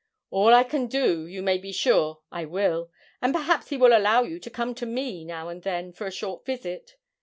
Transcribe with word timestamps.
'All 0.31 0.51
I 0.55 0.63
can 0.63 0.87
do, 0.87 1.27
you 1.27 1.43
may 1.43 1.59
be 1.59 1.71
sure 1.71 2.21
I 2.31 2.45
will, 2.45 2.89
and 3.21 3.31
perhaps 3.31 3.69
he 3.69 3.77
will 3.77 3.95
allow 3.95 4.23
you 4.23 4.39
to 4.39 4.49
come 4.49 4.73
to 4.73 4.87
me, 4.87 5.23
now 5.23 5.47
and 5.49 5.61
then, 5.61 5.93
for 5.93 6.07
a 6.07 6.11
short 6.11 6.43
visit. 6.43 6.95